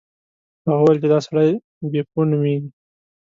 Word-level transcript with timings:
هغه 0.65 0.81
وویل 0.81 0.97
چې 1.01 1.07
دا 1.13 1.19
سړی 1.27 1.49
بیپو 1.91 2.19
نومیږي. 2.31 2.69